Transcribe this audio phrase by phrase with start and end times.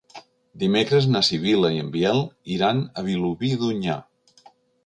[0.63, 2.23] Dimecres na Sibil·la i en Biel
[2.57, 4.03] iran a Vilobí d'Onyar.